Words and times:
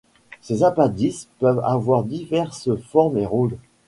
Ces 0.41 0.63
appendices 0.63 1.29
peuvent 1.37 1.61
avoir 1.63 2.03
diverses 2.03 2.73
formes 2.87 3.19
et 3.19 3.25
rôles. 3.27 3.59